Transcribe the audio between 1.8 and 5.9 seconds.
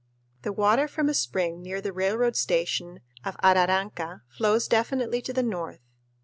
railroad station of Araranca flows definitely to the north.